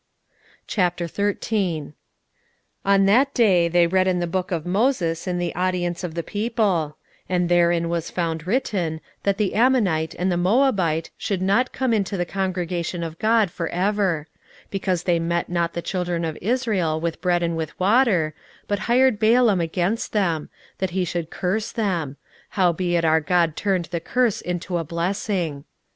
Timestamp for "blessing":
24.83-25.63